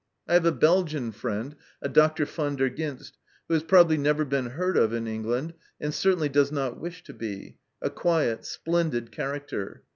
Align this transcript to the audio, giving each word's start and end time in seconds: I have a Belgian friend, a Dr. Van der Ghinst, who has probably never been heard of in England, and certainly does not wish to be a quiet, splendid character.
I 0.27 0.33
have 0.33 0.47
a 0.47 0.51
Belgian 0.51 1.11
friend, 1.11 1.55
a 1.79 1.87
Dr. 1.87 2.25
Van 2.25 2.55
der 2.55 2.71
Ghinst, 2.71 3.19
who 3.47 3.53
has 3.53 3.61
probably 3.61 3.97
never 3.99 4.25
been 4.25 4.47
heard 4.47 4.75
of 4.75 4.93
in 4.93 5.05
England, 5.05 5.53
and 5.79 5.93
certainly 5.93 6.27
does 6.27 6.51
not 6.51 6.79
wish 6.79 7.03
to 7.03 7.13
be 7.13 7.57
a 7.83 7.91
quiet, 7.91 8.43
splendid 8.45 9.11
character. 9.11 9.83